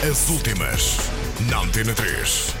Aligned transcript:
As 0.00 0.28
últimas, 0.28 0.96
na 1.50 1.58
Antena 1.58 1.92
3. 1.92 2.57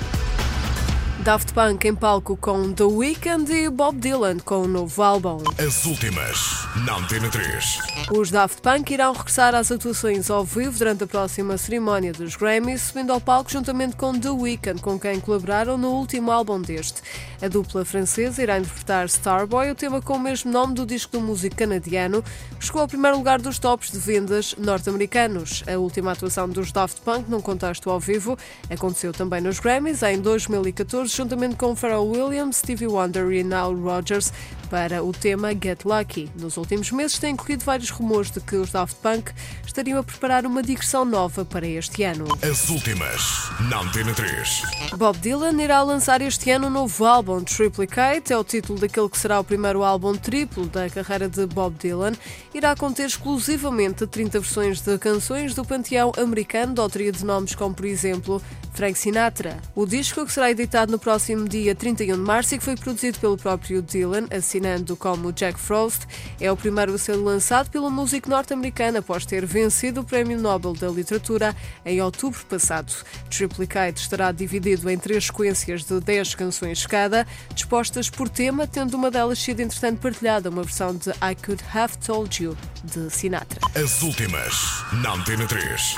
Daft 1.28 1.52
Punk 1.52 1.86
em 1.86 1.94
palco 1.94 2.38
com 2.38 2.72
The 2.72 2.84
Weeknd 2.84 3.52
e 3.52 3.68
Bob 3.68 3.98
Dylan 3.98 4.38
com 4.38 4.62
o 4.62 4.66
novo 4.66 5.02
álbum. 5.02 5.36
As 5.58 5.84
últimas, 5.84 6.66
na 6.86 6.96
Antena 6.96 7.28
3. 7.28 7.78
Os 8.16 8.30
Daft 8.30 8.62
Punk 8.62 8.94
irão 8.94 9.12
regressar 9.12 9.54
às 9.54 9.70
atuações 9.70 10.30
ao 10.30 10.42
vivo 10.42 10.78
durante 10.78 11.04
a 11.04 11.06
próxima 11.06 11.58
cerimónia 11.58 12.14
dos 12.14 12.34
Grammys, 12.34 12.80
subindo 12.80 13.12
ao 13.12 13.20
palco 13.20 13.50
juntamente 13.50 13.94
com 13.94 14.18
The 14.18 14.30
Weeknd, 14.30 14.80
com 14.80 14.98
quem 14.98 15.20
colaboraram 15.20 15.76
no 15.76 15.90
último 15.90 16.32
álbum 16.32 16.62
deste. 16.62 17.02
A 17.42 17.48
dupla 17.48 17.84
francesa 17.84 18.42
irá 18.42 18.58
interpretar 18.58 19.04
Starboy, 19.04 19.70
o 19.70 19.74
tema 19.74 20.00
com 20.00 20.14
o 20.14 20.18
mesmo 20.18 20.50
nome 20.50 20.72
do 20.72 20.86
disco 20.86 21.12
do 21.12 21.20
músico 21.20 21.56
canadiano, 21.56 22.24
que 22.58 22.64
chegou 22.64 22.80
ao 22.80 22.88
primeiro 22.88 23.18
lugar 23.18 23.38
dos 23.38 23.58
tops 23.58 23.92
de 23.92 23.98
vendas 23.98 24.54
norte-americanos. 24.56 25.62
A 25.70 25.78
última 25.78 26.12
atuação 26.12 26.48
dos 26.48 26.72
Daft 26.72 27.02
Punk 27.02 27.30
num 27.30 27.42
contexto 27.42 27.90
ao 27.90 28.00
vivo 28.00 28.38
aconteceu 28.70 29.12
também 29.12 29.42
nos 29.42 29.60
Grammys 29.60 30.02
em 30.02 30.18
2014, 30.18 31.17
juntamente 31.18 31.56
com 31.56 31.74
Pharrell 31.74 32.06
Williams, 32.06 32.58
Stevie 32.58 32.86
Wonder 32.86 33.32
e 33.32 33.42
Nile 33.42 33.74
Rodgers, 33.82 34.32
para 34.70 35.02
o 35.02 35.12
tema 35.12 35.50
Get 35.50 35.84
Lucky. 35.84 36.30
Nos 36.38 36.56
últimos 36.56 36.92
meses 36.92 37.18
têm 37.18 37.34
corrido 37.34 37.64
vários 37.64 37.90
rumores 37.90 38.30
de 38.30 38.40
que 38.40 38.54
os 38.54 38.70
Daft 38.70 38.96
Punk 39.02 39.32
estariam 39.66 39.98
a 39.98 40.04
preparar 40.04 40.46
uma 40.46 40.62
digressão 40.62 41.04
nova 41.04 41.44
para 41.44 41.66
este 41.66 42.04
ano. 42.04 42.26
As 42.42 42.68
últimas, 42.68 43.50
na 43.68 43.80
Antena 43.80 44.14
3. 44.14 44.62
Bob 44.96 45.18
Dylan 45.18 45.60
irá 45.60 45.82
lançar 45.82 46.20
este 46.20 46.50
ano 46.50 46.68
um 46.68 46.70
novo 46.70 47.04
álbum, 47.04 47.42
Triplicate, 47.42 48.32
é 48.32 48.38
o 48.38 48.44
título 48.44 48.78
daquele 48.78 49.08
que 49.08 49.18
será 49.18 49.40
o 49.40 49.44
primeiro 49.44 49.82
álbum 49.82 50.14
triplo 50.14 50.66
da 50.66 50.88
carreira 50.88 51.28
de 51.28 51.46
Bob 51.46 51.74
Dylan. 51.78 52.12
Irá 52.54 52.76
conter 52.76 53.06
exclusivamente 53.06 54.06
30 54.06 54.38
versões 54.38 54.80
de 54.80 54.96
canções 54.98 55.54
do 55.54 55.64
panteão 55.64 56.12
americano 56.16 56.74
de 56.74 56.80
autoria 56.80 57.10
de 57.10 57.24
nomes 57.24 57.54
como, 57.54 57.74
por 57.74 57.86
exemplo, 57.86 58.40
Frank 58.78 58.96
Sinatra. 58.96 59.58
O 59.74 59.86
disco, 59.86 60.24
que 60.24 60.32
será 60.32 60.50
editado 60.50 60.92
no 60.98 61.00
próximo 61.00 61.48
dia 61.48 61.76
31 61.76 62.16
de 62.16 62.20
março 62.20 62.56
e 62.56 62.58
que 62.58 62.64
foi 62.64 62.74
produzido 62.74 63.20
pelo 63.20 63.36
próprio 63.36 63.80
Dylan, 63.80 64.26
assinando 64.36 64.96
como 64.96 65.32
Jack 65.32 65.58
Frost, 65.58 66.02
é 66.40 66.50
o 66.50 66.56
primeiro 66.56 66.92
a 66.92 66.98
ser 66.98 67.14
lançado 67.14 67.70
pelo 67.70 67.88
músico 67.88 68.28
norte-americano 68.28 68.98
após 68.98 69.24
ter 69.24 69.46
vencido 69.46 70.00
o 70.00 70.04
Prémio 70.04 70.36
Nobel 70.40 70.72
da 70.72 70.88
Literatura 70.88 71.54
em 71.86 72.02
outubro 72.02 72.44
passado. 72.46 72.92
Triplicate 73.30 74.00
estará 74.00 74.32
dividido 74.32 74.90
em 74.90 74.98
três 74.98 75.26
sequências 75.26 75.84
de 75.84 76.00
10 76.00 76.34
canções 76.34 76.84
cada, 76.84 77.24
dispostas 77.54 78.10
por 78.10 78.28
tema, 78.28 78.66
tendo 78.66 78.94
uma 78.94 79.08
delas 79.08 79.38
sido 79.38 79.60
entretanto 79.60 80.00
partilhada, 80.00 80.50
uma 80.50 80.64
versão 80.64 80.96
de 80.96 81.10
I 81.10 81.36
Could 81.46 81.62
Have 81.72 81.96
Told 81.98 82.42
You, 82.42 82.56
de 82.82 83.08
Sinatra. 83.08 83.60
As 83.76 84.02
últimas, 84.02 84.82
na 85.00 85.12
Antena 85.14 85.46
3. 85.46 85.94